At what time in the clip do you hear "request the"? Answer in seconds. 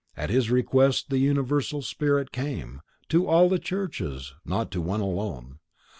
0.49-1.19